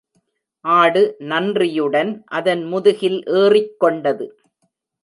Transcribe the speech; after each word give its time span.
ஆடு 0.65 1.15
நன்றியுடன் 1.19 2.11
அதன் 2.31 2.63
முதுகில் 2.63 3.19
ஏறிக் 3.35 3.79
கொண்டது. 3.79 4.27